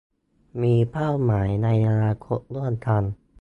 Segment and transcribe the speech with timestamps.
[0.61, 3.03] มีเป้าหมายในอนาคตร่วมกัน